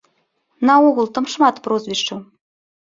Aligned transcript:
Наогул 0.69 1.11
там 1.19 1.31
шмат 1.35 1.61
прозвішчаў. 1.69 2.29